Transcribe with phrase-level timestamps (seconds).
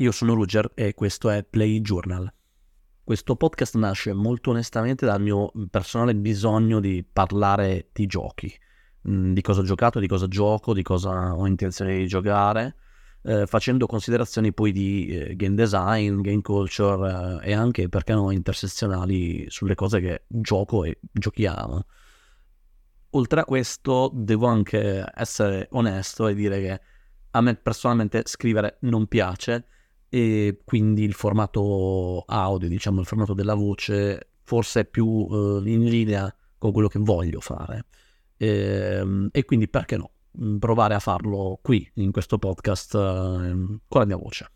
[0.00, 2.32] Io sono Ruger e questo è Play Journal.
[3.04, 8.50] Questo podcast nasce molto onestamente dal mio personale bisogno di parlare di giochi,
[9.06, 12.76] mm, di cosa ho giocato, di cosa gioco, di cosa ho intenzione di giocare,
[13.24, 18.30] eh, facendo considerazioni poi di eh, game design, game culture eh, e anche, perché no,
[18.30, 21.84] intersezionali sulle cose che gioco e giochiamo.
[23.10, 26.80] Oltre a questo devo anche essere onesto e dire che
[27.32, 29.66] a me personalmente scrivere non piace
[30.10, 35.84] e quindi il formato audio, diciamo il formato della voce, forse è più uh, in
[35.84, 37.86] linea con quello che voglio fare.
[38.36, 40.10] E, ehm, e, quindi perché no?
[40.42, 44.50] Mm, provare a farlo qui, in questo podcast, uh, con la mia voce.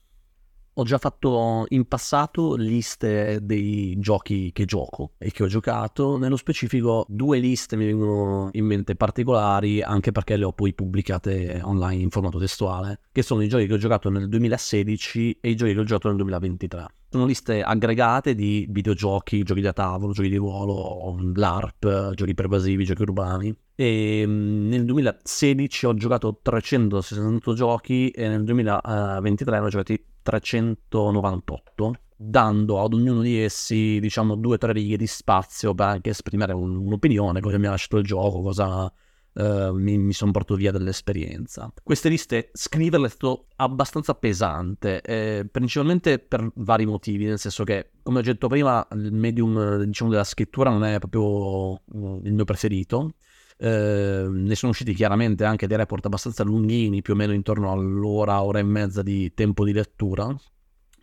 [0.77, 6.37] Ho già fatto in passato liste dei giochi che gioco e che ho giocato, nello
[6.37, 12.03] specifico due liste mi vengono in mente particolari anche perché le ho poi pubblicate online
[12.03, 15.75] in formato testuale, che sono i giochi che ho giocato nel 2016 e i giochi
[15.75, 16.87] che ho giocato nel 2023.
[17.09, 23.03] Sono liste aggregate di videogiochi, giochi da tavolo, giochi di ruolo, LARP, giochi pervasivi, giochi
[23.03, 23.57] urbani.
[23.77, 31.93] E mm, nel 2016 ho giocato 368 giochi e nel 2023 ne ho giocati 398,
[32.17, 36.53] dando ad ognuno di essi, diciamo, due o tre righe di spazio per anche esprimere
[36.53, 40.71] un, un'opinione, cosa mi ha lasciato il gioco, cosa uh, mi, mi sono portato via
[40.71, 41.73] dall'esperienza.
[41.83, 47.91] Queste liste, scriverle è stato abbastanza pesante, eh, principalmente per vari motivi, nel senso che,
[48.03, 51.83] come ho detto prima, il medium, diciamo, della scrittura non è proprio
[52.23, 53.15] il mio preferito,
[53.57, 58.43] eh, ne sono usciti chiaramente anche dei report abbastanza lunghini, più o meno intorno all'ora,
[58.43, 60.35] ora e mezza di tempo di lettura,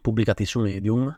[0.02, 1.18] pubblicati su Medium.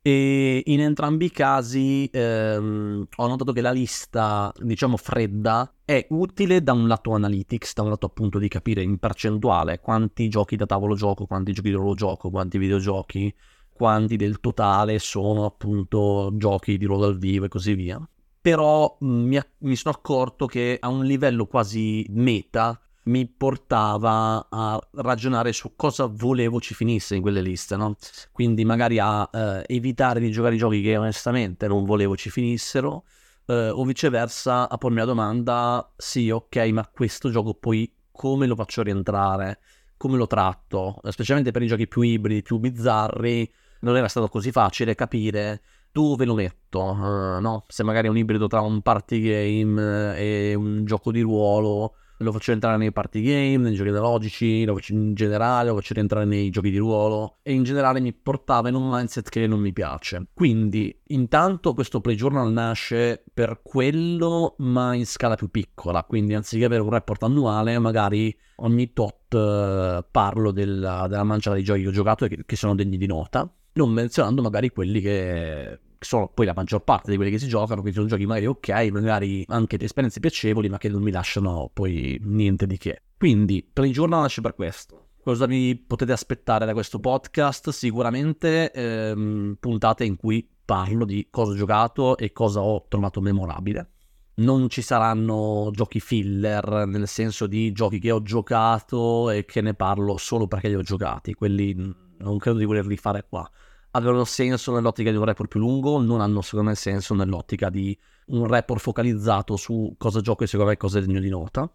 [0.00, 6.62] E in entrambi i casi ehm, ho notato che la lista, diciamo fredda, è utile
[6.62, 10.66] da un lato analytics, da un lato appunto di capire in percentuale quanti giochi da
[10.66, 13.34] tavolo gioco, quanti giochi di ruolo gioco, quanti videogiochi,
[13.72, 18.00] quanti del totale sono appunto giochi di ruolo dal vivo e così via
[18.40, 24.78] però mm, mi, mi sono accorto che a un livello quasi meta mi portava a
[24.96, 27.96] ragionare su cosa volevo ci finisse in quelle liste, no?
[28.32, 33.04] Quindi magari a eh, evitare di giocare i giochi che onestamente non volevo ci finissero,
[33.46, 38.54] eh, o viceversa a pormi la domanda, sì, ok, ma questo gioco poi come lo
[38.54, 39.60] faccio rientrare?
[39.96, 41.00] Come lo tratto?
[41.08, 43.50] Specialmente per i giochi più ibridi, più bizzarri,
[43.80, 45.62] non era stato così facile capire
[45.92, 47.64] dove lo metto, uh, no?
[47.68, 52.32] Se magari è un ibrido tra un party game e un gioco di ruolo, lo
[52.32, 56.24] faccio entrare nei party game, nei giochi analogici, lo faccio in generale, lo faccio rientrare
[56.24, 59.72] nei giochi di ruolo e in generale mi portava in un mindset che non mi
[59.72, 60.26] piace.
[60.34, 66.64] Quindi, intanto questo play journal nasce per quello, ma in scala più piccola, quindi anziché
[66.64, 71.88] avere un report annuale, magari ogni tot uh, parlo della, della manciata di giochi che
[71.88, 76.28] ho giocato e che, che sono degni di nota non menzionando magari quelli che sono
[76.28, 79.44] poi la maggior parte di quelli che si giocano, quindi sono giochi magari ok, magari
[79.48, 83.02] anche di esperienze piacevoli, ma che non mi lasciano poi niente di che.
[83.16, 85.06] Quindi, per il giorno nasce per questo.
[85.22, 87.70] Cosa vi potete aspettare da questo podcast?
[87.70, 93.90] Sicuramente ehm, puntate in cui parlo di cosa ho giocato e cosa ho trovato memorabile.
[94.36, 99.74] Non ci saranno giochi filler, nel senso di giochi che ho giocato e che ne
[99.74, 101.34] parlo solo perché li ho giocati.
[101.34, 103.48] Quelli non credo di volerli fare qua
[103.92, 107.96] avevano senso nell'ottica di un report più lungo, non hanno secondo me senso nell'ottica di
[108.26, 111.70] un report focalizzato su cosa gioco e secondo me cosa degno di nota.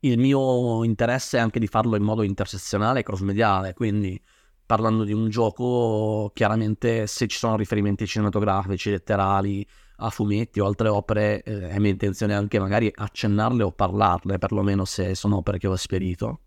[0.00, 4.20] Il mio interesse è anche di farlo in modo intersezionale e cross-mediale, quindi
[4.64, 10.88] parlando di un gioco, chiaramente se ci sono riferimenti cinematografici, letterali, a fumetti o altre
[10.88, 15.68] opere, eh, è mia intenzione anche magari accennarle o parlarle, perlomeno se sono opere che
[15.68, 16.40] ho esperito.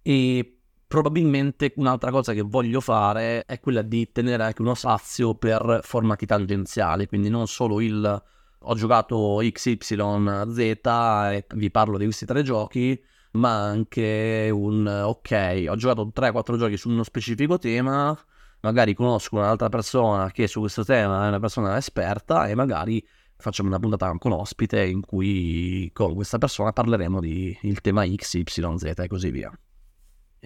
[0.00, 0.55] E
[0.88, 6.26] Probabilmente un'altra cosa che voglio fare è quella di tenere anche uno spazio per formati
[6.26, 8.22] tangenziali, quindi non solo il
[8.68, 13.00] ho giocato XYZ e vi parlo di questi tre giochi,
[13.32, 18.16] ma anche un ok, ho giocato 3-4 giochi su uno specifico tema,
[18.60, 23.06] magari conosco un'altra persona che su questo tema è una persona esperta e magari
[23.36, 28.34] facciamo una puntata con ospite in cui con questa persona parleremo di il tema X,
[28.34, 28.44] Y,
[28.76, 29.56] Z e così via.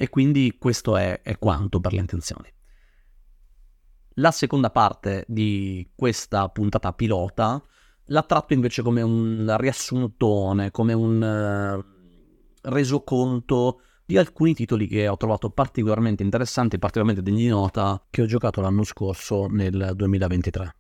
[0.01, 2.51] E quindi questo è, è quanto per le intenzioni.
[4.15, 7.63] La seconda parte di questa puntata pilota
[8.07, 15.19] la tratto invece come un riassuntone, come un uh, resoconto di alcuni titoli che ho
[15.19, 20.80] trovato particolarmente interessanti, particolarmente degni di nota, che ho giocato l'anno scorso nel 2023.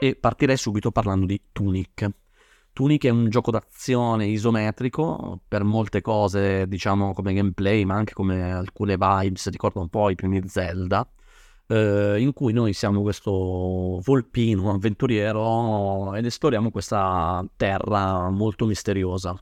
[0.00, 2.10] E partirei subito parlando di Tunic.
[2.72, 8.52] Tunic è un gioco d'azione isometrico per molte cose, diciamo come gameplay, ma anche come
[8.52, 11.08] alcune vibes, ricordo un po' i primi Zelda,
[11.66, 19.36] eh, in cui noi siamo questo volpino, avventuriero ed esploriamo questa terra molto misteriosa.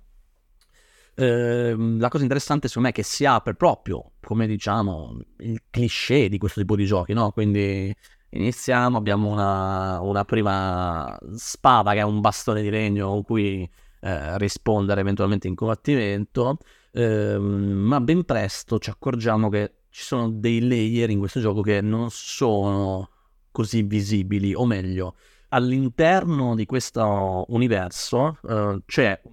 [1.19, 6.29] Eh, la cosa interessante secondo me è che si apre proprio, come diciamo, il cliché
[6.29, 7.31] di questo tipo di giochi, no?
[7.33, 7.95] Quindi
[8.37, 13.69] iniziamo, abbiamo una, una prima spada che è un bastone di legno con cui
[14.01, 16.59] eh, rispondere eventualmente in combattimento,
[16.93, 21.81] eh, ma ben presto ci accorgiamo che ci sono dei layer in questo gioco che
[21.81, 23.11] non sono
[23.51, 25.17] così visibili, o meglio,
[25.49, 29.33] all'interno di questo universo uh, c'è un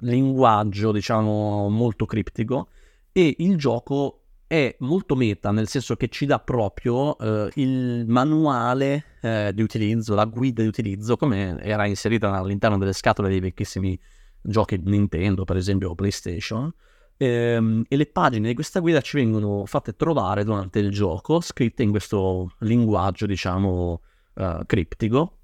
[0.00, 2.68] linguaggio, diciamo, molto criptico
[3.10, 9.04] e il gioco è molto meta, nel senso che ci dà proprio uh, il manuale
[9.20, 13.98] uh, di utilizzo, la guida di utilizzo, come era inserita all'interno delle scatole dei vecchissimi
[14.40, 16.72] giochi Nintendo, per esempio, o PlayStation.
[17.18, 21.82] Ehm, e le pagine di questa guida ci vengono fatte trovare durante il gioco, scritte
[21.82, 24.00] in questo linguaggio, diciamo,
[24.34, 25.40] uh, criptico,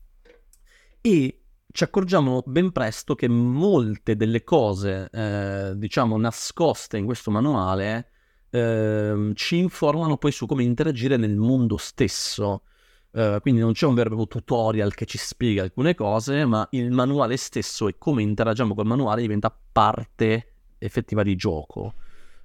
[1.02, 1.40] e
[1.70, 8.12] ci accorgiamo ben presto che molte delle cose, eh, diciamo, nascoste in questo manuale
[8.54, 12.62] eh, ci informano poi su come interagire nel mondo stesso.
[13.10, 17.36] Uh, quindi non c'è un vero tutorial che ci spiega alcune cose, ma il manuale
[17.36, 21.94] stesso e come interagiamo col manuale diventa parte effettiva di gioco.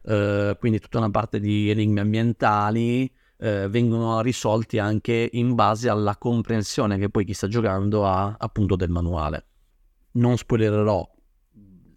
[0.02, 6.18] Uh, quindi tutta una parte di enigmi ambientali uh, vengono risolti anche in base alla
[6.18, 9.46] comprensione che poi chi sta giocando ha appunto del manuale.
[10.12, 11.08] Non spoilererò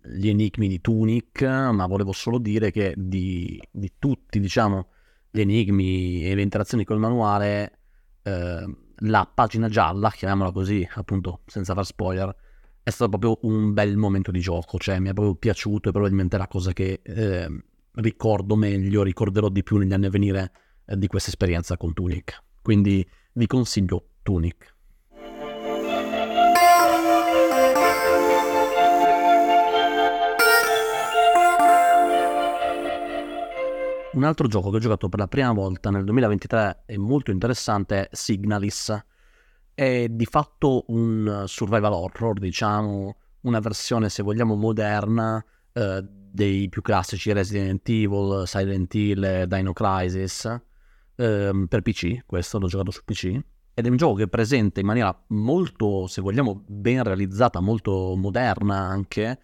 [0.04, 4.88] gli enigmi di Tunic, ma volevo solo dire che di, di tutti, diciamo,
[5.30, 7.78] gli enigmi e le interazioni col manuale,
[8.24, 12.34] uh, la pagina gialla, chiamiamola così, appunto, senza far spoiler,
[12.82, 16.36] è stato proprio un bel momento di gioco, cioè mi è proprio piaciuto e probabilmente
[16.36, 17.64] è la cosa che eh,
[17.94, 20.52] ricordo meglio, ricorderò di più negli anni a venire
[20.86, 22.42] eh, di questa esperienza con Tunic.
[22.60, 24.71] Quindi vi consiglio Tunic.
[34.22, 38.08] Un altro gioco che ho giocato per la prima volta nel 2023 e molto interessante
[38.08, 39.04] è Signalis.
[39.74, 46.82] È di fatto un survival horror, diciamo, una versione, se vogliamo, moderna eh, dei più
[46.82, 50.44] classici Resident Evil, Silent Hill Dino Crisis
[51.16, 53.40] eh, per PC, questo l'ho giocato su PC,
[53.74, 58.76] ed è un gioco che presenta in maniera molto, se vogliamo, ben realizzata, molto moderna
[58.76, 59.40] anche,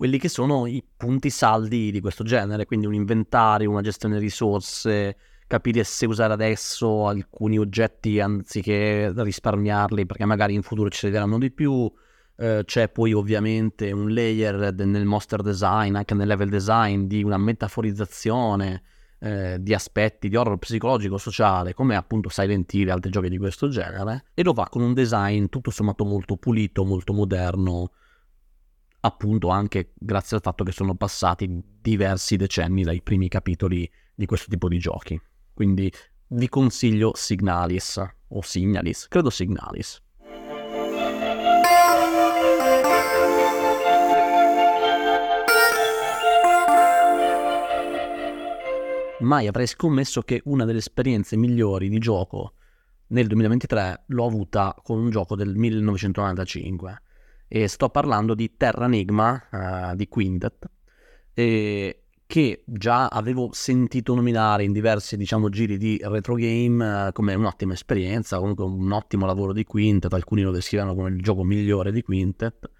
[0.00, 5.14] quelli che sono i punti saldi di questo genere, quindi un inventario, una gestione risorse,
[5.46, 11.50] capire se usare adesso alcuni oggetti anziché risparmiarli perché magari in futuro ci serviranno di
[11.50, 11.72] più.
[11.72, 17.36] Uh, c'è poi ovviamente un layer nel monster design, anche nel level design, di una
[17.36, 18.82] metaforizzazione
[19.18, 23.68] uh, di aspetti di horror psicologico-sociale, come appunto Silent Hill e altri giochi di questo
[23.68, 27.90] genere, e lo fa con un design tutto sommato molto pulito, molto moderno,
[29.00, 31.48] appunto anche grazie al fatto che sono passati
[31.80, 35.20] diversi decenni dai primi capitoli di questo tipo di giochi.
[35.54, 35.92] Quindi
[36.28, 40.02] vi consiglio Signalis o Signalis, credo Signalis.
[49.20, 52.54] Mai avrei scommesso che una delle esperienze migliori di gioco
[53.08, 57.02] nel 2023 l'ho avuta con un gioco del 1995
[57.52, 60.70] e sto parlando di Terra Enigma uh, di Quintet
[61.34, 67.34] e che già avevo sentito nominare in diversi diciamo, giri di retro game eh, come
[67.34, 71.90] un'ottima esperienza, comunque un ottimo lavoro di Quintet, alcuni lo descrivono come il gioco migliore
[71.90, 72.70] di Quintet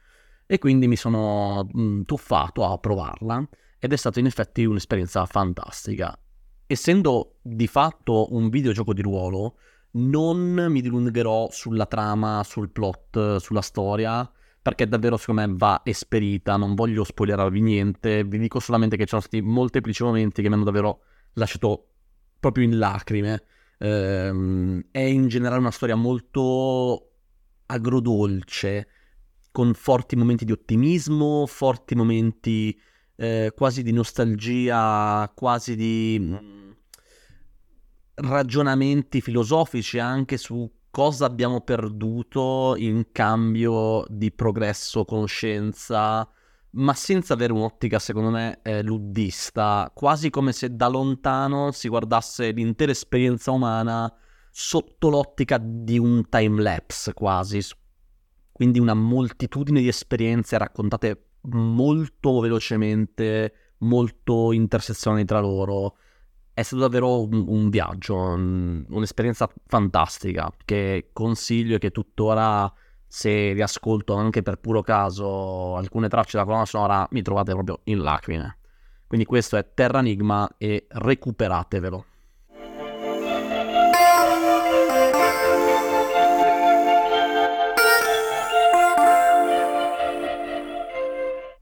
[0.47, 3.49] e quindi mi sono mh, mm, tuffato a provarla
[3.81, 6.17] ed è stata in effetti un'esperienza fantastica.
[6.65, 9.57] Essendo di fatto un videogioco di ruolo,
[9.95, 14.31] non mi dilungherò sulla trama, sul plot, sulla storia,
[14.63, 19.11] perché davvero secondo me va esperita, non voglio spoilerarvi niente, vi dico solamente che ci
[19.11, 21.01] sono stati molteplici momenti che mi hanno davvero
[21.35, 21.87] lasciato
[22.39, 23.43] proprio in lacrime.
[23.79, 27.13] Ehm, è in generale una storia molto
[27.67, 28.89] agrodolce,
[29.51, 32.79] con forti momenti di ottimismo, forti momenti
[33.17, 36.71] eh, quasi di nostalgia, quasi di mm,
[38.15, 46.29] ragionamenti filosofici anche su cosa abbiamo perduto in cambio di progresso, conoscenza,
[46.73, 52.51] ma senza avere un'ottica, secondo me, eh, luddista, quasi come se da lontano si guardasse
[52.51, 54.13] l'intera esperienza umana
[54.51, 57.61] sotto l'ottica di un time lapse, quasi.
[58.53, 65.97] quindi una moltitudine di esperienze raccontate molto velocemente, molto intersezionali tra loro.
[66.61, 72.71] È stato davvero un, un viaggio, un, un'esperienza fantastica che consiglio e che tuttora
[73.07, 78.03] se riascolto anche per puro caso alcune tracce della colonna sonora mi trovate proprio in
[78.03, 78.59] lacrime.
[79.07, 82.05] Quindi questo è Terra Enigma e recuperatevelo.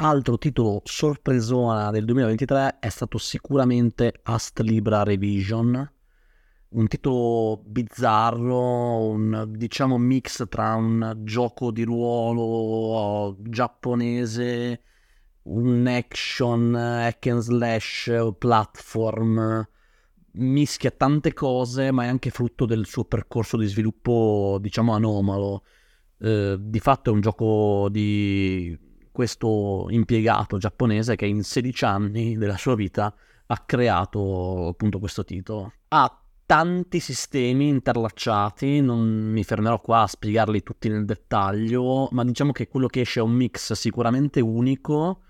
[0.08, 5.92] Altro titolo sorpresona del 2023 è stato sicuramente Ast Libra Revision,
[6.70, 14.80] un titolo bizzarro, un diciamo mix tra un gioco di ruolo giapponese,
[15.42, 19.68] un action, hack and slash, platform,
[20.36, 25.64] mischia tante cose, ma è anche frutto del suo percorso di sviluppo, diciamo, anomalo.
[26.18, 28.87] Eh, di fatto è un gioco di
[29.18, 33.12] questo impiegato giapponese che in 16 anni della sua vita
[33.46, 35.72] ha creato appunto questo titolo.
[35.88, 39.00] Ha tanti sistemi interlacciati, non
[39.32, 43.22] mi fermerò qua a spiegarli tutti nel dettaglio, ma diciamo che quello che esce è
[43.24, 45.22] un mix sicuramente unico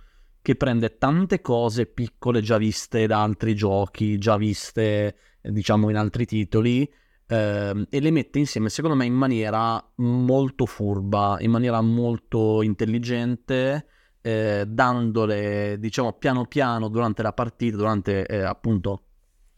[0.43, 6.27] che prende tante cose piccole già viste da altri giochi, già viste diciamo in altri
[6.27, 6.87] titoli
[7.29, 13.87] eh, e le mette insieme secondo me in maniera molto furba, in maniera molto intelligente,
[14.23, 19.03] eh, dandole diciamo piano piano durante la partita, durante eh, appunto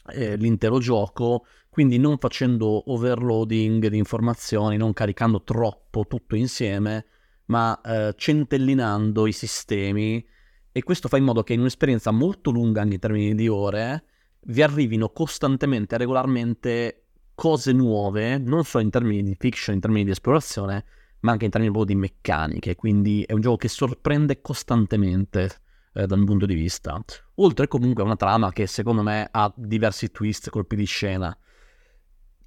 [0.07, 7.05] eh, l'intero gioco, quindi non facendo overloading di informazioni, non caricando troppo tutto insieme,
[7.45, 10.25] ma eh, centellinando i sistemi.
[10.73, 14.05] E questo fa in modo che in un'esperienza molto lunga anche in termini di ore
[14.45, 17.00] vi arrivino costantemente, regolarmente
[17.41, 20.85] cose nuove, non solo in termini di fiction, in termini di esplorazione,
[21.21, 25.49] ma anche in termini proprio di meccaniche, quindi è un gioco che sorprende costantemente
[25.95, 27.03] eh, dal mio punto di vista.
[27.37, 31.35] Oltre comunque a una trama che secondo me ha diversi twist, colpi di scena.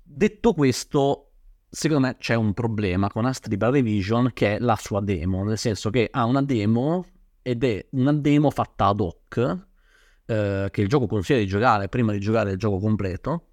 [0.00, 1.32] Detto questo,
[1.68, 5.90] secondo me c'è un problema con Astribal Revision che è la sua demo, nel senso
[5.90, 7.04] che ha una demo
[7.42, 9.58] ed è una demo fatta ad hoc,
[10.24, 13.48] eh, che il gioco consiglia di giocare prima di giocare il gioco completo,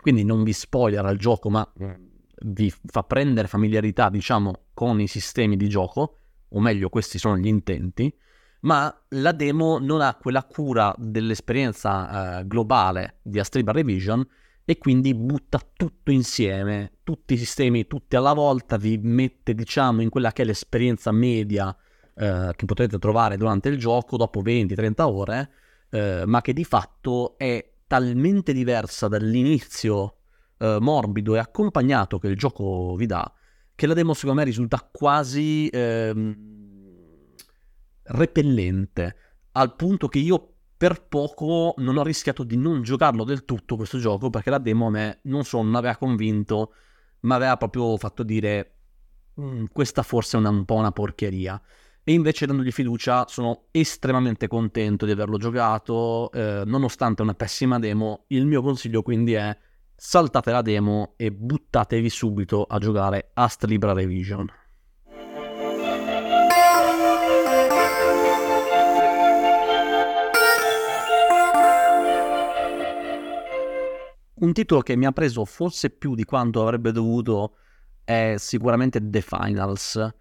[0.00, 1.90] quindi non vi spoiler al gioco, ma mm.
[2.46, 7.46] vi fa prendere familiarità, diciamo, con i sistemi di gioco, o meglio, questi sono gli
[7.46, 8.12] intenti,
[8.60, 14.26] ma la demo non ha quella cura dell'esperienza eh, globale di Astriba Revision
[14.64, 20.10] e quindi butta tutto insieme, tutti i sistemi, tutti alla volta, vi mette, diciamo, in
[20.10, 21.74] quella che è l'esperienza media
[22.14, 25.50] eh, che potrete trovare durante il gioco dopo 20-30 ore,
[25.90, 30.18] eh, ma che di fatto è talmente diversa dall'inizio
[30.58, 33.32] eh, morbido e accompagnato che il gioco vi dà,
[33.74, 36.36] che la demo secondo me risulta quasi ehm,
[38.02, 39.16] repellente,
[39.52, 43.98] al punto che io per poco non ho rischiato di non giocarlo del tutto questo
[43.98, 46.74] gioco, perché la demo a me non solo non aveva convinto,
[47.20, 48.76] ma aveva proprio fatto dire
[49.40, 51.60] mm, questa forse è una, un po' una porcheria
[52.08, 58.24] e invece dandogli fiducia sono estremamente contento di averlo giocato, eh, nonostante una pessima demo,
[58.28, 59.54] il mio consiglio quindi è
[59.94, 64.50] saltate la demo e buttatevi subito a giocare Ast Libra Revision.
[74.36, 77.56] Un titolo che mi ha preso forse più di quanto avrebbe dovuto
[78.02, 80.16] è sicuramente The Finals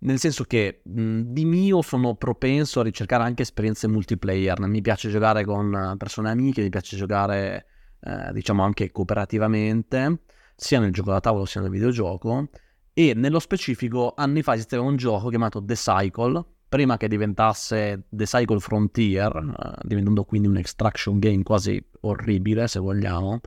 [0.00, 5.10] nel senso che mh, di mio sono propenso a ricercare anche esperienze multiplayer, mi piace
[5.10, 7.66] giocare con persone amiche, mi piace giocare
[8.00, 10.20] eh, diciamo anche cooperativamente,
[10.56, 12.48] sia nel gioco da tavolo sia nel videogioco,
[12.92, 18.24] e nello specifico anni fa esisteva un gioco chiamato The Cycle, prima che diventasse The
[18.24, 23.40] Cycle Frontier, eh, diventando quindi un extraction game quasi orribile se vogliamo,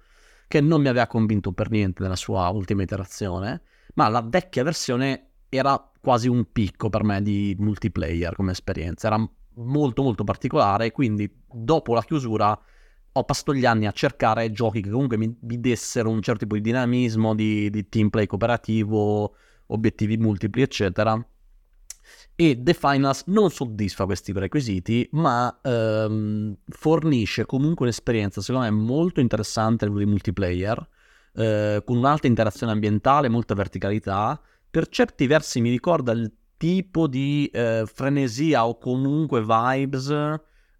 [0.47, 3.61] che non mi aveva convinto per niente nella sua ultima iterazione,
[3.95, 9.07] ma la vecchia versione era quasi un picco per me di multiplayer come esperienza.
[9.07, 12.59] Era molto molto particolare, quindi dopo la chiusura
[13.15, 16.55] ho passato gli anni a cercare giochi che comunque mi, mi dessero un certo tipo
[16.55, 19.35] di dinamismo, di, di team play cooperativo,
[19.67, 21.23] obiettivi multipli, eccetera.
[22.35, 29.19] E The Finals non soddisfa questi requisiti, ma ehm, fornisce comunque un'esperienza, secondo me, molto
[29.19, 30.87] interessante a livello di multiplayer,
[31.35, 34.41] eh, con un'alta interazione ambientale, molta verticalità,
[34.73, 40.09] per certi versi mi ricorda il tipo di eh, frenesia o comunque vibes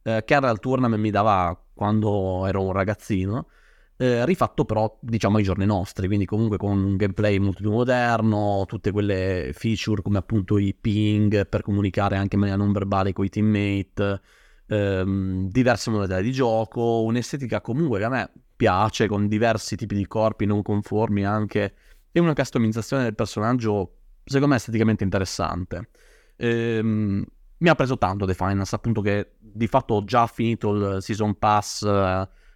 [0.02, 3.50] eh, che Unreal Tournament mi dava quando ero un ragazzino.
[3.98, 8.66] eh, rifatto però diciamo ai giorni nostri, quindi comunque con un gameplay molto più moderno,
[8.68, 13.26] tutte quelle feature come appunto i ping per comunicare anche in maniera non verbale con
[13.26, 14.22] i teammate,
[14.70, 20.08] ehm, diverse modalità di gioco, un'estetica comunque che a me piace con diversi tipi di
[20.08, 21.76] corpi non conformi anche
[22.14, 25.90] e una customizzazione del personaggio secondo me esteticamente interessante.
[26.38, 27.26] Ehm,
[27.58, 31.38] mi ha preso tanto The Finance, appunto che di fatto ho già finito il Season
[31.38, 31.84] Pass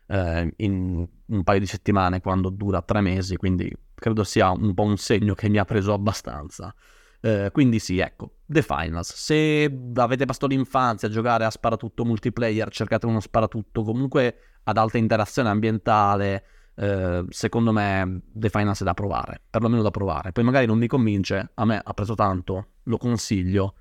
[0.07, 4.83] eh, in un paio di settimane quando dura tre mesi, quindi credo sia un po'
[4.83, 6.73] un segno che mi ha preso abbastanza.
[7.19, 9.13] Eh, quindi sì, ecco, The Finals.
[9.13, 14.97] Se avete passato l'infanzia a giocare a sparatutto multiplayer, cercate uno sparatutto comunque ad alta
[14.97, 16.43] interazione ambientale,
[16.77, 20.31] eh, secondo me The Finals è da provare, perlomeno da provare.
[20.31, 23.75] Poi magari non vi convince, a me ha preso tanto, lo consiglio,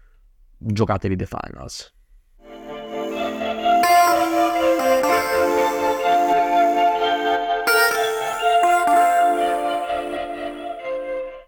[0.56, 1.94] giocatevi The Finals.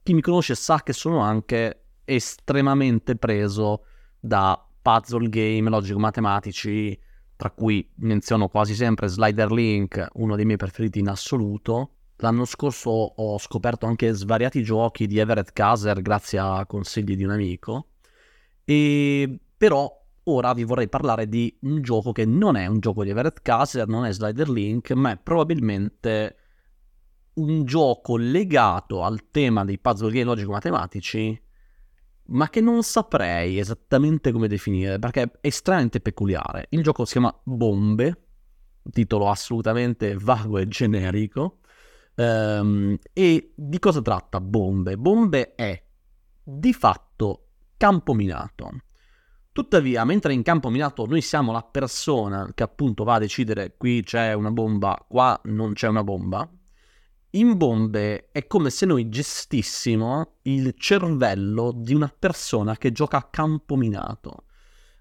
[0.08, 3.84] chi mi conosce sa che sono anche estremamente preso
[4.18, 6.98] da puzzle game logico-matematici,
[7.38, 11.92] tra cui menziono quasi sempre Slider Link, uno dei miei preferiti in assoluto.
[12.16, 17.30] L'anno scorso ho scoperto anche svariati giochi di Everett Kaser grazie a consigli di un
[17.30, 17.90] amico.
[18.64, 19.88] E però
[20.24, 23.86] ora vi vorrei parlare di un gioco che non è un gioco di Everett Kaser,
[23.86, 26.36] non è Slider Link, ma è probabilmente
[27.34, 31.40] un gioco legato al tema dei puzzle game logico-matematici,
[32.28, 36.66] ma che non saprei esattamente come definire, perché è estremamente peculiare.
[36.70, 38.24] Il gioco si chiama Bombe,
[38.90, 41.58] titolo assolutamente vago e generico.
[42.14, 44.96] Um, e di cosa tratta Bombe?
[44.96, 45.80] Bombe è
[46.42, 48.70] di fatto campo minato.
[49.52, 54.02] Tuttavia, mentre in campo minato noi siamo la persona che appunto va a decidere qui
[54.02, 56.48] c'è una bomba, qua non c'è una bomba,
[57.38, 63.24] in bombe è come se noi gestissimo il cervello di una persona che gioca a
[63.24, 64.44] campo minato.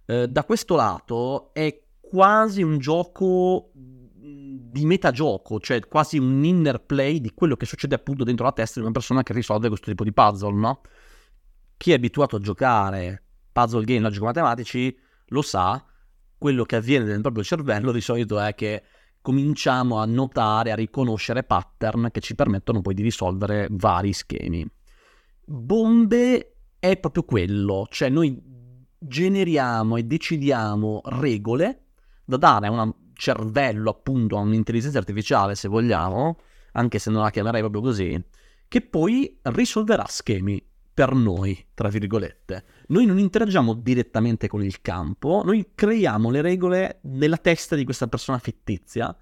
[0.05, 7.19] Eh, da questo lato è quasi un gioco di metagioco, cioè quasi un inner play
[7.19, 10.03] di quello che succede appunto dentro la testa di una persona che risolve questo tipo
[10.03, 10.81] di puzzle, no?
[11.77, 14.97] Chi è abituato a giocare puzzle game logico-matematici
[15.27, 15.83] lo sa,
[16.37, 18.83] quello che avviene nel proprio cervello di solito è che
[19.27, 24.65] cominciamo a notare, a riconoscere pattern che ci permettono poi di risolvere vari schemi.
[25.43, 28.41] Bombe è proprio quello, cioè noi
[28.97, 31.87] generiamo e decidiamo regole
[32.23, 36.37] da dare a un cervello, appunto, a un'intelligenza artificiale, se vogliamo,
[36.71, 38.25] anche se non la chiamerei proprio così,
[38.69, 40.65] che poi risolverà schemi
[40.97, 42.65] per noi, tra virgolette.
[42.87, 48.07] Noi non interagiamo direttamente con il campo, noi creiamo le regole nella testa di questa
[48.07, 49.15] persona fittizia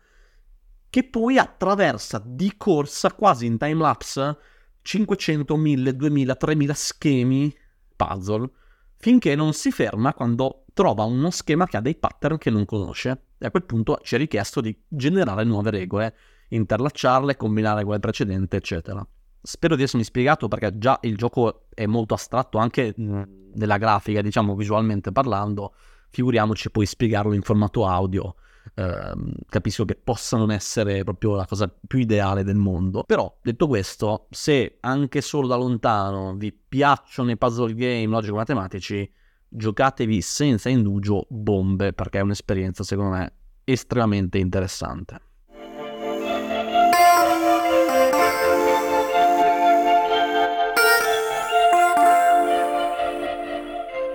[0.90, 4.38] che poi attraversa di corsa quasi in timelapse
[4.84, 7.54] 500, 1000, 2000, 3000 schemi
[7.94, 8.50] puzzle
[8.96, 13.24] finché non si ferma quando trova uno schema che ha dei pattern che non conosce
[13.38, 16.16] e a quel punto ci è richiesto di generare nuove regole,
[16.48, 19.06] interlacciarle, combinare quelle precedenti, eccetera.
[19.46, 24.56] Spero di essermi spiegato perché già il gioco è molto astratto anche nella grafica, diciamo
[24.56, 25.76] visualmente parlando,
[26.10, 28.36] figuriamoci poi spiegarlo in formato audio.
[28.74, 29.14] Eh,
[29.48, 33.04] capisco che possa non essere proprio la cosa più ideale del mondo.
[33.04, 39.14] Però, detto questo, se anche solo da lontano vi piacciono i puzzle game logico-matematici,
[39.48, 43.34] giocatevi senza indugio bombe perché è un'esperienza secondo me
[43.64, 45.20] estremamente interessante.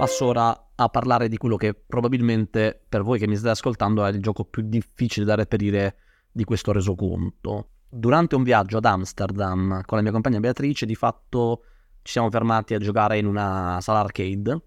[0.01, 4.09] Passo ora a parlare di quello che probabilmente per voi che mi state ascoltando è
[4.11, 5.97] il gioco più difficile da reperire
[6.33, 7.73] di questo resoconto.
[7.87, 11.65] Durante un viaggio ad Amsterdam con la mia compagna Beatrice, di fatto
[12.01, 14.63] ci siamo fermati a giocare in una sala arcade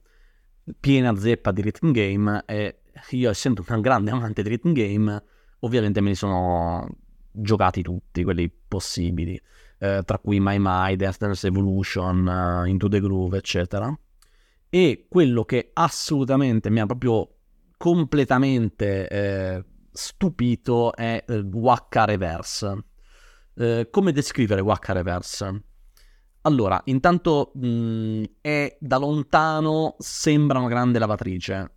[0.80, 5.24] piena zeppa di rhythm game e io essendo un grande amante di rhythm game
[5.62, 6.88] ovviamente me li sono
[7.32, 9.42] giocati tutti quelli possibili
[9.80, 13.98] eh, tra cui My My, Dance Dance Evolution, uh, Into the Groove eccetera
[14.76, 17.36] e quello che assolutamente mi ha proprio
[17.78, 21.46] completamente eh, stupito è eh,
[22.06, 22.86] Reverse.
[23.54, 25.64] Eh, come descrivere Waka Reverse?
[26.42, 31.76] Allora, intanto mh, mm, è da lontano sembra una grande lavatrice.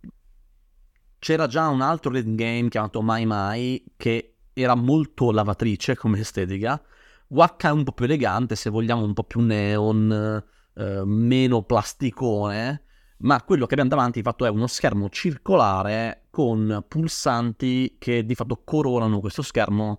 [1.19, 6.81] C'era già un altro rhythm game chiamato Mai Mai che era molto lavatrice come estetica.
[7.27, 12.85] Waka è un po' più elegante, se vogliamo un po' più neon, eh, meno plasticone
[13.19, 18.35] ma quello che abbiamo davanti di fatto è uno schermo circolare con pulsanti che di
[18.35, 19.97] fatto coronano questo schermo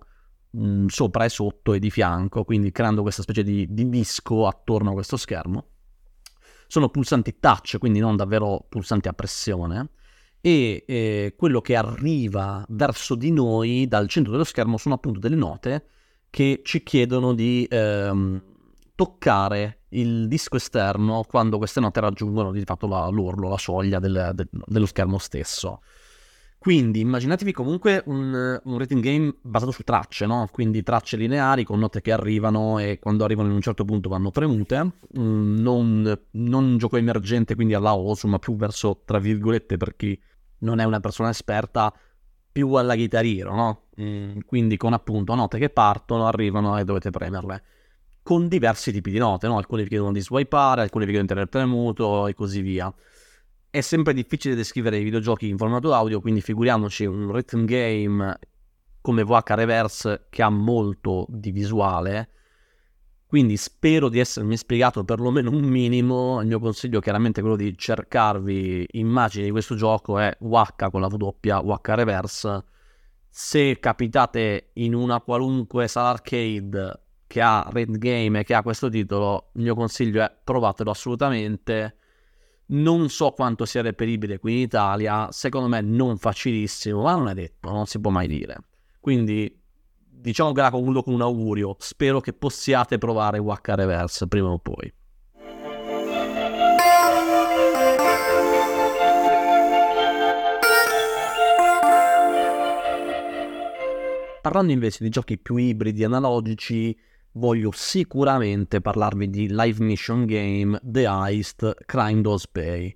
[0.51, 4.47] mh, mm, sopra e sotto e di fianco, quindi creando questa specie di, di disco
[4.47, 5.65] attorno a questo schermo.
[6.67, 9.89] Sono pulsanti touch, quindi non davvero pulsanti a pressione.
[10.41, 15.35] E eh, quello che arriva verso di noi dal centro dello schermo sono appunto delle
[15.35, 15.85] note
[16.29, 18.41] che ci chiedono di ehm,
[18.99, 24.31] toccare il disco esterno quando queste note raggiungono di fatto la, l'orlo, la soglia del,
[24.33, 25.79] del, dello schermo stesso.
[26.57, 30.49] Quindi immaginatevi comunque un, un, rating game basato su tracce, no?
[30.51, 34.31] Quindi tracce lineari con note che arrivano e quando arrivano in un certo punto vanno
[34.31, 34.83] premute.
[35.17, 39.95] Mm, non, non, un gioco emergente, quindi alla osu, ma più verso, tra virgolette, per
[39.95, 40.21] chi
[40.59, 41.93] non è una persona esperta,
[42.51, 43.83] più alla chitarrino, no?
[44.01, 47.63] Mm, quindi con appunto note che partono, arrivano e dovete premerle.
[48.29, 49.59] Con diversi tipi di note, no?
[49.67, 52.93] Vi chiedono di swipeare, alcune vi chiedono di tenere premuto e così via
[53.71, 58.37] è sempre difficile descrivere i videogiochi in formato audio, quindi figuriamoci un rhythm game
[59.01, 62.29] come VH Reverse che ha molto di visuale.
[63.25, 66.39] Quindi spero di essermi spiegato perlomeno un minimo.
[66.39, 71.01] Il mio consiglio chiaramente è quello di cercarvi immagini di questo gioco, è WH con
[71.01, 72.63] la W, WH Reverse.
[73.27, 78.89] Se capitate in una qualunque sala arcade che ha Red Game e che ha questo
[78.89, 81.95] titolo, il mio consiglio è provatelo assolutamente
[82.71, 87.35] non so quanto sia reperibile qui in Italia, secondo me non facilissimo, ma non è
[87.35, 88.57] detto, non si può mai dire.
[88.99, 89.61] Quindi
[90.03, 94.57] diciamo che la concludo con un augurio, spero che possiate provare WH Reverse prima o
[94.57, 94.91] poi.
[104.41, 106.97] Parlando invece di giochi più ibridi analogici,
[107.39, 112.95] voglio sicuramente parlarvi di live mission game The Heist Crime Does Pay.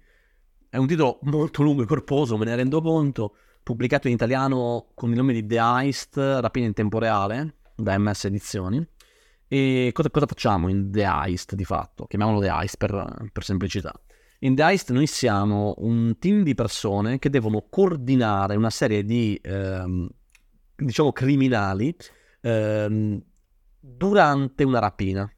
[0.69, 5.09] È un titolo molto lungo e corposo, me ne rendo conto, pubblicato in italiano con
[5.09, 8.85] il nome di The Heist, rapina in tempo reale, da MS Edizioni.
[9.47, 12.05] E cosa, cosa facciamo in The Heist di fatto?
[12.05, 13.93] Chiamiamolo The Heist per, per semplicità.
[14.39, 19.39] In The Heist noi siamo un team di persone che devono coordinare una serie di,
[19.41, 20.09] ehm,
[20.75, 21.95] diciamo, criminali
[22.41, 23.21] ehm,
[23.85, 25.29] durante una rapina.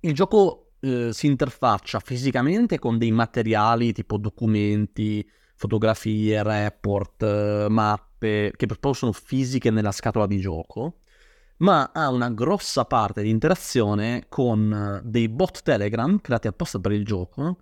[0.00, 8.52] Il gioco eh, si interfaccia fisicamente con dei materiali tipo documenti, fotografie, report, eh, mappe,
[8.56, 11.02] che proprio sono fisiche nella scatola di gioco,
[11.58, 17.04] ma ha una grossa parte di interazione con dei bot Telegram creati apposta per il
[17.04, 17.58] gioco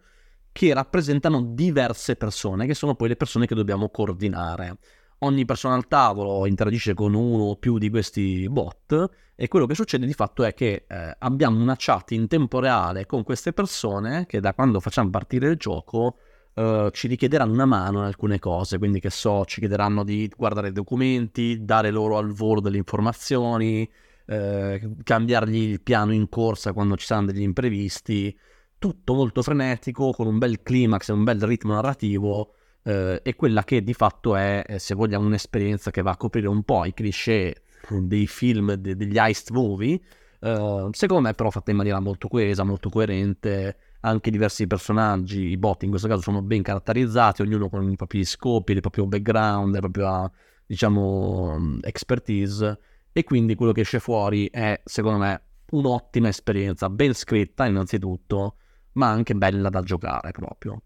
[0.52, 4.78] che rappresentano diverse persone, che sono poi le persone che dobbiamo coordinare
[5.20, 9.74] ogni persona al tavolo interagisce con uno o più di questi bot e quello che
[9.74, 14.26] succede di fatto è che eh, abbiamo una chat in tempo reale con queste persone
[14.26, 16.16] che da quando facciamo partire il gioco
[16.54, 20.68] eh, ci richiederanno una mano in alcune cose, quindi che so, ci chiederanno di guardare
[20.68, 23.88] i documenti, dare loro al volo delle informazioni,
[24.26, 28.36] eh, cambiargli il piano in corsa quando ci saranno degli imprevisti,
[28.78, 32.54] tutto molto frenetico, con un bel climax e un bel ritmo narrativo
[32.86, 36.46] eh, e quella che di fatto è, eh, se vogliamo, un'esperienza che va a coprire
[36.46, 40.00] un po' i cliché dei film, de- degli heist movie,
[40.40, 45.56] eh, secondo me però fatta in maniera molto coesa, molto coerente, anche diversi personaggi, i
[45.56, 49.74] bot in questo caso sono ben caratterizzati, ognuno con i propri scopi, il proprio background,
[49.74, 50.30] la propria,
[50.64, 52.78] diciamo, expertise,
[53.12, 58.56] e quindi quello che esce fuori è, secondo me, un'ottima esperienza, ben scritta innanzitutto,
[58.92, 60.82] ma anche bella da giocare proprio.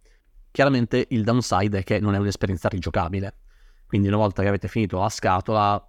[0.51, 3.37] Chiaramente il downside è che non è un'esperienza rigiocabile.
[3.87, 5.85] Quindi una volta che avete finito la scatola,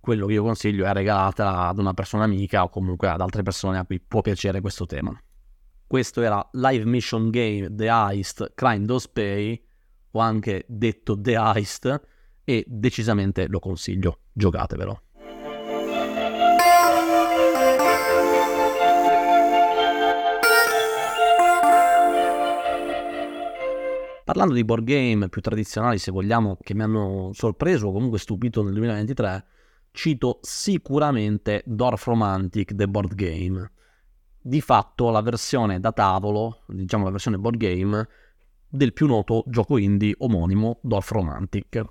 [0.00, 3.78] quello che io consiglio è regalatela ad una persona amica o comunque ad altre persone
[3.78, 5.18] a cui può piacere questo tema.
[5.86, 9.64] Questo era Live Mission Game The Heist Crime Does Pay,
[10.10, 12.00] o anche detto The Heist,
[12.44, 15.03] e decisamente lo consiglio, giocatevelo.
[24.24, 28.62] Parlando di board game più tradizionali, se vogliamo, che mi hanno sorpreso o comunque stupito
[28.62, 29.44] nel 2023,
[29.90, 33.70] cito sicuramente Dorf Romantic, The Board Game.
[34.40, 38.08] Di fatto la versione da tavolo, diciamo la versione board game,
[38.66, 41.84] del più noto gioco indie omonimo Dorf Romantic.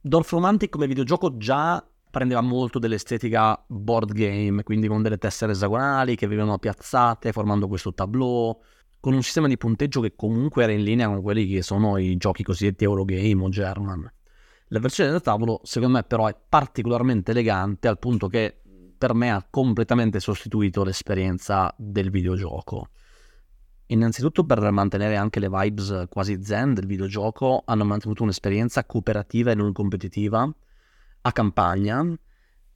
[0.00, 6.16] Dorf Romantic come videogioco già prendeva molto dell'estetica board game, quindi con delle tessere esagonali
[6.16, 8.60] che venivano piazzate formando questo tableau,
[9.00, 12.16] con un sistema di punteggio che comunque era in linea con quelli che sono i
[12.16, 14.12] giochi cosiddetti Eurogame o German.
[14.68, 18.60] La versione da tavolo, secondo me, però è particolarmente elegante al punto che
[18.98, 22.88] per me ha completamente sostituito l'esperienza del videogioco.
[23.86, 29.54] Innanzitutto per mantenere anche le vibes quasi zen del videogioco, hanno mantenuto un'esperienza cooperativa e
[29.54, 30.54] non competitiva
[31.22, 32.04] a campagna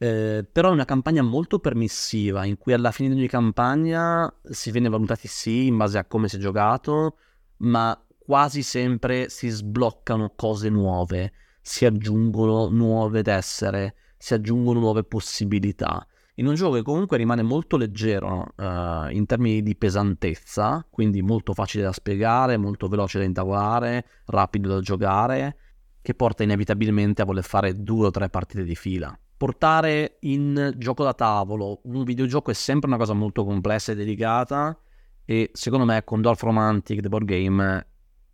[0.03, 4.73] eh, però è una campagna molto permissiva in cui alla fine di ogni campagna si
[4.73, 7.19] viene valutati sì in base a come si è giocato,
[7.59, 16.05] ma quasi sempre si sbloccano cose nuove, si aggiungono nuove tessere, si aggiungono nuove possibilità.
[16.37, 21.55] In un gioco che comunque rimane molto leggero uh, in termini di pesantezza, quindi molto
[21.55, 25.57] facile da spiegare, molto veloce da intavolare, rapido da giocare,
[26.03, 29.17] che porta inevitabilmente a voler fare due o tre partite di fila.
[29.43, 34.79] Portare in gioco da tavolo un videogioco è sempre una cosa molto complessa e delicata
[35.25, 37.87] e secondo me con Dolph Romantic, The Board Game,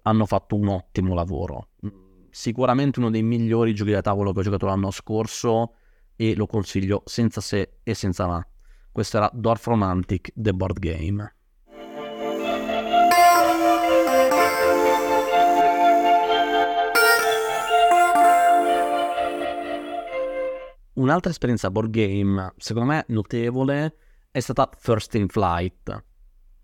[0.03, 1.71] hanno fatto un ottimo lavoro.
[2.29, 5.77] Sicuramente uno dei migliori giochi da tavolo che ho giocato l'anno scorso
[6.15, 8.47] e lo consiglio senza se e senza ma.
[8.93, 11.37] Questo era Dwarf Romantic The Board Game.
[20.99, 23.95] Un'altra esperienza board game, secondo me notevole,
[24.33, 26.05] è stata First in Flight,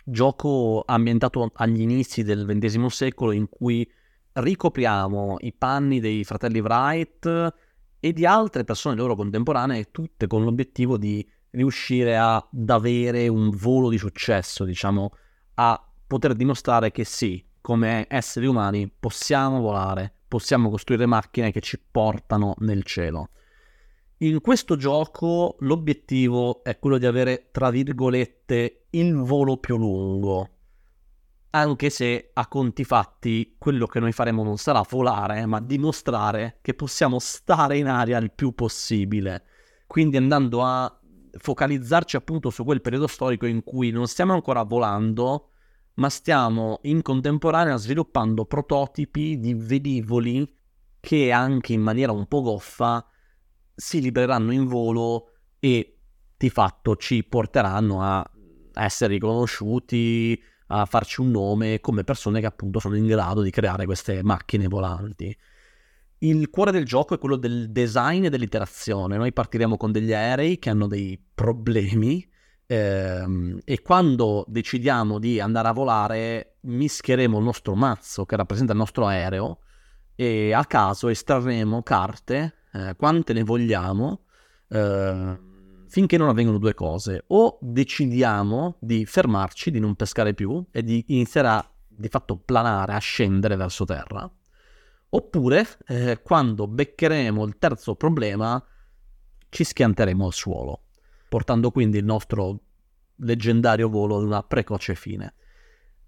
[0.04, 3.88] gioco ambientato agli inizi del XX secolo in cui
[4.32, 7.54] ricopriamo i panni dei fratelli Wright
[8.00, 13.88] e di altre persone loro contemporanee, tutte con l'obiettivo di riuscire ad avere un volo
[13.88, 15.12] di successo, diciamo,
[15.54, 21.78] a poter dimostrare che sì, come esseri umani possiamo volare, possiamo costruire macchine che ci
[21.78, 23.28] portano nel cielo.
[24.18, 30.50] In questo gioco l'obiettivo è quello di avere, tra virgolette, il volo più lungo,
[31.50, 36.74] anche se a conti fatti quello che noi faremo non sarà volare, ma dimostrare che
[36.74, 39.46] possiamo stare in aria il più possibile.
[39.88, 40.96] Quindi andando a
[41.36, 45.50] focalizzarci appunto su quel periodo storico in cui non stiamo ancora volando,
[45.94, 50.48] ma stiamo in contemporanea sviluppando prototipi di velivoli
[51.00, 53.04] che anche in maniera un po' goffa
[53.74, 55.98] si libereranno in volo e
[56.36, 58.28] di fatto ci porteranno a
[58.74, 63.84] essere riconosciuti, a farci un nome come persone che appunto sono in grado di creare
[63.84, 65.36] queste macchine volanti.
[66.18, 69.16] Il cuore del gioco è quello del design e dell'iterazione.
[69.16, 72.26] Noi partiremo con degli aerei che hanno dei problemi
[72.66, 78.78] ehm, e quando decidiamo di andare a volare mischieremo il nostro mazzo che rappresenta il
[78.78, 79.58] nostro aereo
[80.14, 84.24] e a caso estrarremo carte, eh, quante ne vogliamo,
[84.68, 85.38] eh,
[85.86, 87.24] finché non avvengono due cose.
[87.28, 92.92] O decidiamo di fermarci, di non pescare più e di iniziare a di fatto planare,
[92.92, 94.30] a scendere verso terra.
[95.10, 98.62] Oppure, eh, quando beccheremo il terzo problema,
[99.48, 100.86] ci schianteremo al suolo,
[101.28, 102.60] portando quindi il nostro
[103.16, 105.34] leggendario volo ad una precoce fine.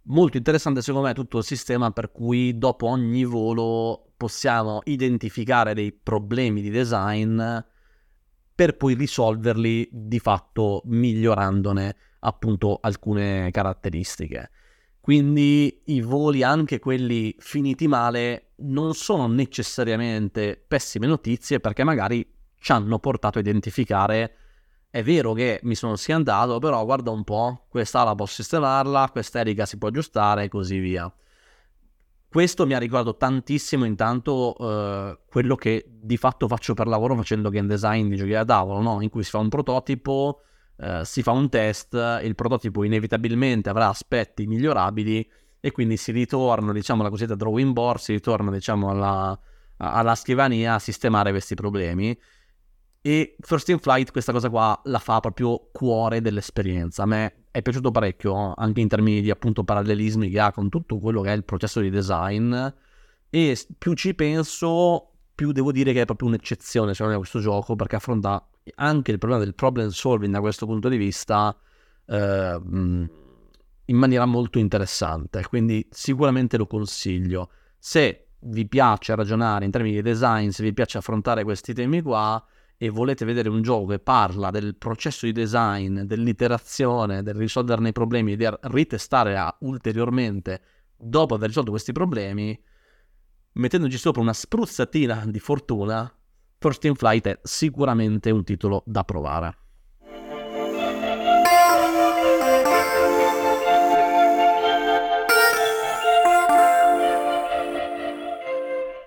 [0.09, 5.93] Molto interessante secondo me tutto il sistema per cui dopo ogni volo possiamo identificare dei
[5.93, 7.43] problemi di design
[8.55, 14.51] per poi risolverli di fatto migliorandone appunto alcune caratteristiche.
[15.01, 22.71] Quindi i voli, anche quelli finiti male, non sono necessariamente pessime notizie perché magari ci
[22.73, 24.37] hanno portato a identificare
[24.97, 29.41] è vero che mi sono schiantato, però guarda un po', questa la posso sistemarla, questa
[29.41, 31.13] erica si può aggiustare e così via
[32.37, 37.49] questo mi ha ricordato tantissimo intanto uh, quello che di fatto faccio per lavoro facendo
[37.49, 39.01] game design di giochi da tavolo, no?
[39.01, 40.43] in cui si fa un prototipo,
[40.77, 45.31] uh, si fa un test, il prototipo inevitabilmente avrà aspetti migliorabili
[45.61, 49.41] e quindi si ritorna diciamo alla cosiddetta drawing board, si ritorna diciamo alla,
[49.79, 52.15] alla scrivania a sistemare questi problemi
[53.07, 57.05] e First in Flight questa cosa qua la fa proprio cuore dell'esperienza.
[57.05, 60.99] A me è piaciuto parecchio, anche in termini di appunto parallelismi che ha con tutto
[60.99, 62.53] quello che è il processo di design.
[63.31, 67.77] E più ci penso, più devo dire che è proprio un'eccezione secondo me questo gioco,
[67.77, 71.57] perché affronta anche il problema del problem solving da questo punto di vista
[72.07, 75.45] eh, in maniera molto interessante.
[75.49, 77.51] Quindi sicuramente lo consiglio.
[77.79, 82.45] Se vi piace ragionare in termini di design, se vi piace affrontare questi temi qua,
[82.79, 87.93] e volete vedere un gioco che parla del processo di design, dell'iterazione, del risolverne i
[87.93, 90.61] problemi di ritestare ulteriormente
[90.97, 92.59] dopo aver risolto questi problemi,
[93.53, 96.11] mettendoci sopra una spruzzatina di fortuna,
[96.59, 99.59] First in Flight è sicuramente un titolo da provare.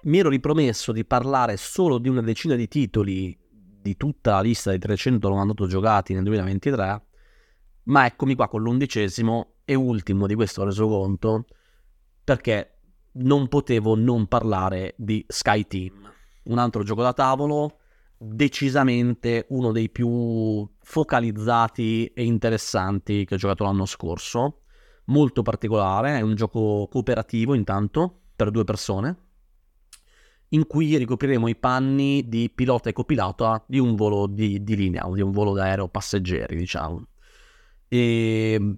[0.04, 3.38] Mi ero ripromesso di parlare solo di una decina di titoli
[3.90, 7.06] di tutta la lista dei 398 giocati nel 2023,
[7.84, 11.46] ma eccomi qua con l'undicesimo e ultimo di questo resoconto,
[12.24, 12.82] perché
[13.14, 16.12] non potevo non parlare di Sky Team,
[16.44, 17.78] un altro gioco da tavolo
[18.22, 24.62] decisamente uno dei più focalizzati e interessanti che ho giocato l'anno scorso.
[25.06, 29.29] Molto particolare, è un gioco cooperativo intanto, per due persone,
[30.50, 35.08] in cui ricopriremo i panni di pilota e copilota di un volo di, di linea,
[35.14, 37.06] di un volo d'aereo passeggeri, diciamo.
[37.88, 38.78] E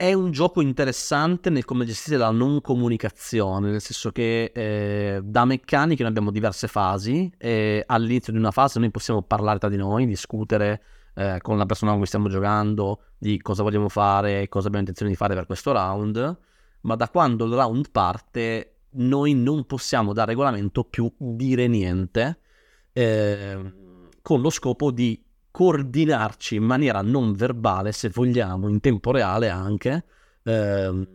[0.00, 5.44] è un gioco interessante nel come gestire la non comunicazione, nel senso che eh, da
[5.44, 9.76] meccaniche noi abbiamo diverse fasi e all'inizio di una fase noi possiamo parlare tra di
[9.76, 10.82] noi, discutere
[11.14, 15.10] eh, con la persona con cui stiamo giocando di cosa vogliamo fare, cosa abbiamo intenzione
[15.10, 16.38] di fare per questo round,
[16.80, 22.40] ma da quando il round parte noi non possiamo da regolamento più dire niente
[22.92, 23.72] eh,
[24.22, 30.04] con lo scopo di coordinarci in maniera non verbale, se vogliamo, in tempo reale anche,
[30.44, 31.08] eh,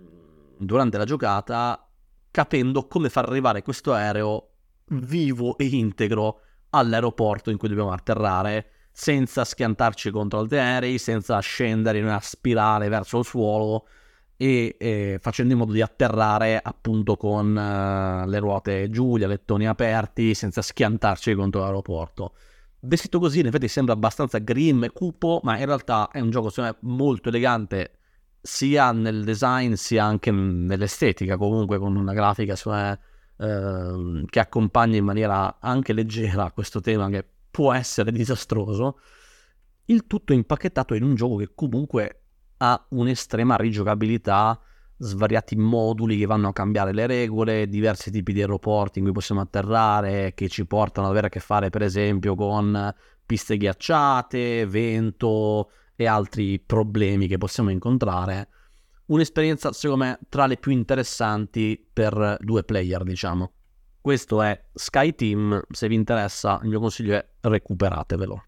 [0.58, 1.88] durante la giocata,
[2.32, 4.50] capendo come far arrivare questo aereo
[4.90, 11.98] vivo e integro all'aeroporto in cui dobbiamo atterrare, senza schiantarci contro altri aerei, senza scendere
[11.98, 13.88] in una spirale verso il suolo
[14.38, 19.68] e eh, facendo in modo di atterrare appunto con uh, le ruote giù, gli alettoni
[19.68, 22.34] aperti, senza schiantarci contro l'aeroporto.
[22.80, 26.52] Vestito così in effetti sembra abbastanza grim e cupo, ma in realtà è un gioco
[26.62, 28.00] me molto elegante
[28.42, 33.00] sia nel design sia anche nell'estetica, comunque con una grafica me,
[33.38, 39.00] eh, che accompagna in maniera anche leggera questo tema che può essere disastroso.
[39.86, 42.25] Il tutto impacchettato in un gioco che comunque
[42.58, 44.60] ha un'estrema rigiocabilità
[44.98, 49.42] svariati moduli che vanno a cambiare le regole, diversi tipi di aeroporti in cui possiamo
[49.42, 52.94] atterrare, che ci portano ad avere a che fare per esempio con
[53.26, 58.50] piste ghiacciate, vento e altri problemi che possiamo incontrare.
[59.08, 63.52] Un'esperienza secondo me tra le più interessanti per due player, diciamo.
[64.02, 68.44] Questo è Sky Team, se vi interessa il mio consiglio è recuperatevelo.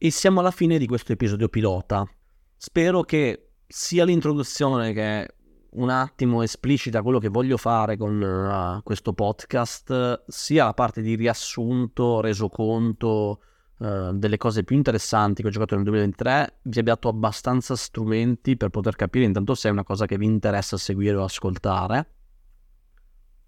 [0.00, 2.08] E siamo alla fine di questo episodio pilota.
[2.56, 5.34] Spero che sia l'introduzione che
[5.70, 11.16] un attimo esplicita quello che voglio fare con uh, questo podcast, sia la parte di
[11.16, 13.40] riassunto, resoconto
[13.78, 18.56] uh, delle cose più interessanti che ho giocato nel 2023, vi abbia dato abbastanza strumenti
[18.56, 22.12] per poter capire intanto se è una cosa che vi interessa seguire o ascoltare.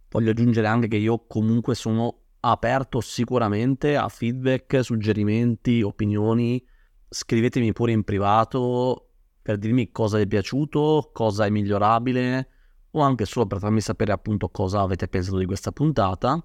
[0.08, 6.64] Voglio aggiungere anche che io comunque sono aperto sicuramente a feedback, suggerimenti, opinioni.
[7.08, 9.10] Scrivetemi pure in privato
[9.42, 12.48] per dirmi cosa vi è piaciuto, cosa è migliorabile
[12.92, 16.44] o anche solo per farmi sapere appunto cosa avete pensato di questa puntata.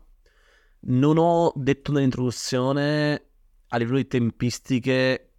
[0.88, 3.26] Non ho detto nell'introduzione
[3.68, 5.32] a livello di tempistiche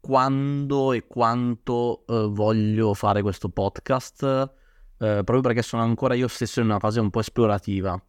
[0.00, 6.60] quando e quanto eh, voglio fare questo podcast, eh, proprio perché sono ancora io stesso
[6.60, 8.00] in una fase un po' esplorativa.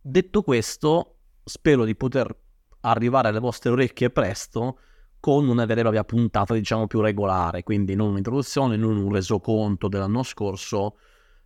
[0.00, 2.34] Detto questo, spero di poter
[2.80, 4.78] arrivare alle vostre orecchie presto
[5.20, 9.88] con una vera e propria puntata, diciamo, più regolare, quindi non un'introduzione, non un resoconto
[9.88, 10.96] dell'anno scorso,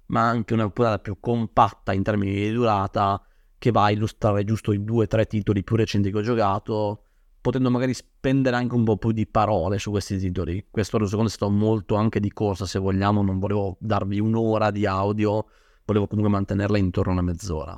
[0.06, 3.22] ma anche una puntata più compatta in termini di durata
[3.56, 7.04] che va a illustrare giusto i due o tre titoli più recenti che ho giocato,
[7.40, 10.66] potendo magari spendere anche un po' più di parole su questi titoli.
[10.70, 14.84] Questo resoconto è stato molto anche di corsa, se vogliamo, non volevo darvi un'ora di
[14.84, 15.46] audio,
[15.86, 17.76] volevo comunque mantenerla intorno a una mezz'ora.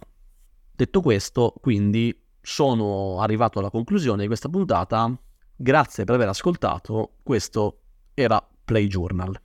[0.76, 5.16] Detto questo, quindi sono arrivato alla conclusione di questa puntata.
[5.54, 7.12] Grazie per aver ascoltato.
[7.22, 7.82] Questo
[8.12, 9.40] era Play Journal.